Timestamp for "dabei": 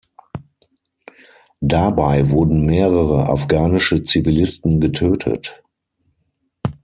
1.59-2.31